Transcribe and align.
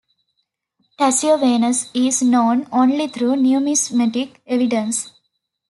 Tasciovanus 0.97 1.91
is 1.93 2.23
known 2.23 2.65
only 2.71 3.07
through 3.07 3.35
numismatic 3.35 4.41
evidence. 4.47 5.11